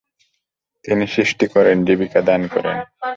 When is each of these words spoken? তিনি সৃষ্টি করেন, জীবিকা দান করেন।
তিনি 0.85 1.05
সৃষ্টি 1.07 1.45
করেন, 1.47 1.77
জীবিকা 1.85 2.21
দান 2.21 2.41
করেন। 2.47 2.77